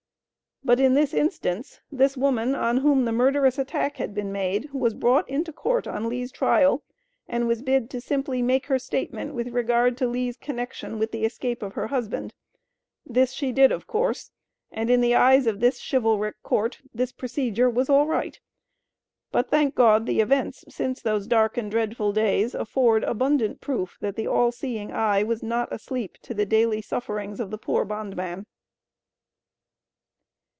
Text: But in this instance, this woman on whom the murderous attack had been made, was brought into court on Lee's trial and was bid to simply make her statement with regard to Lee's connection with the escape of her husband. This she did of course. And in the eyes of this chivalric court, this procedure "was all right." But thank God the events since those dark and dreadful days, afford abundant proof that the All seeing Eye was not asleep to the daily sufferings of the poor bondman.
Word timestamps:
But 0.63 0.79
in 0.79 0.93
this 0.93 1.11
instance, 1.11 1.81
this 1.91 2.15
woman 2.15 2.53
on 2.53 2.77
whom 2.77 3.03
the 3.03 3.11
murderous 3.11 3.57
attack 3.57 3.97
had 3.97 4.13
been 4.13 4.31
made, 4.31 4.69
was 4.71 4.93
brought 4.93 5.27
into 5.27 5.51
court 5.51 5.87
on 5.87 6.07
Lee's 6.07 6.31
trial 6.31 6.83
and 7.27 7.47
was 7.47 7.63
bid 7.63 7.89
to 7.89 7.99
simply 7.99 8.43
make 8.43 8.67
her 8.67 8.77
statement 8.77 9.33
with 9.33 9.47
regard 9.47 9.97
to 9.97 10.07
Lee's 10.07 10.37
connection 10.37 10.99
with 10.99 11.11
the 11.11 11.25
escape 11.25 11.63
of 11.63 11.73
her 11.73 11.87
husband. 11.87 12.35
This 13.03 13.31
she 13.33 13.51
did 13.51 13.71
of 13.71 13.87
course. 13.87 14.29
And 14.71 14.91
in 14.91 15.01
the 15.01 15.15
eyes 15.15 15.47
of 15.47 15.61
this 15.61 15.79
chivalric 15.83 16.35
court, 16.43 16.79
this 16.93 17.11
procedure 17.11 17.69
"was 17.69 17.89
all 17.89 18.05
right." 18.05 18.39
But 19.31 19.49
thank 19.49 19.73
God 19.73 20.05
the 20.05 20.21
events 20.21 20.63
since 20.69 21.01
those 21.01 21.25
dark 21.25 21.57
and 21.57 21.71
dreadful 21.71 22.13
days, 22.13 22.53
afford 22.53 23.03
abundant 23.05 23.61
proof 23.61 23.97
that 23.99 24.15
the 24.15 24.27
All 24.27 24.51
seeing 24.51 24.91
Eye 24.91 25.23
was 25.23 25.41
not 25.41 25.73
asleep 25.73 26.19
to 26.21 26.35
the 26.35 26.45
daily 26.45 26.83
sufferings 26.83 27.39
of 27.39 27.49
the 27.49 27.57
poor 27.57 27.83
bondman. 27.83 28.45